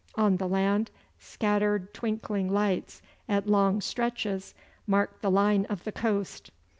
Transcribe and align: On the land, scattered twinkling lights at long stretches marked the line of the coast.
On 0.15 0.37
the 0.37 0.47
land, 0.47 0.89
scattered 1.19 1.93
twinkling 1.93 2.51
lights 2.51 3.03
at 3.29 3.45
long 3.45 3.81
stretches 3.81 4.55
marked 4.87 5.21
the 5.21 5.29
line 5.29 5.67
of 5.69 5.83
the 5.83 5.91
coast. 5.91 6.49